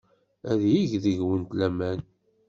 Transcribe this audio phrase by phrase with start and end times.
[0.51, 1.99] Ad yeg deg-went laman.